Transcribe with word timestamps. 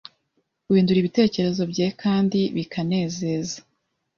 guhindura 0.67 0.97
ibitekerezo 0.99 1.61
byekandi 1.71 2.41
bikanezeza 2.55 3.57